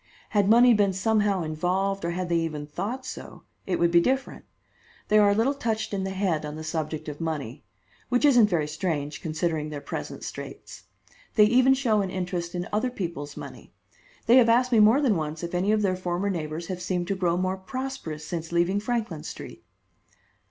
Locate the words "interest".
12.09-12.55